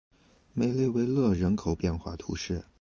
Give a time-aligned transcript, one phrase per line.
[0.53, 2.65] 梅雷维勒人口变化图示